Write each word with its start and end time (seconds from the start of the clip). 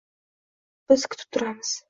Biz 0.93 1.05
kutib 1.13 1.37
turamiz. 1.39 1.79